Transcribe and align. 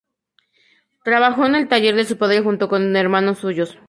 Trabajó 1.03 1.45
en 1.45 1.53
el 1.53 1.67
taller 1.67 1.95
de 1.95 2.05
su 2.05 2.17
padre 2.17 2.41
junto 2.41 2.67
con 2.67 2.81
otros 2.87 2.97
hermanos 3.01 3.37
suyos. 3.37 3.77